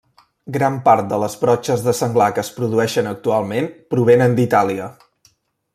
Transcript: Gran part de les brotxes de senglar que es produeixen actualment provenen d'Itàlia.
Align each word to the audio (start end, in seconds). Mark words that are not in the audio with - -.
Gran 0.53 0.77
part 0.87 1.11
de 1.11 1.19
les 1.23 1.35
brotxes 1.41 1.83
de 1.89 1.93
senglar 1.99 2.31
que 2.37 2.41
es 2.45 2.49
produeixen 2.57 3.11
actualment 3.13 3.69
provenen 3.95 4.35
d'Itàlia. 4.41 4.89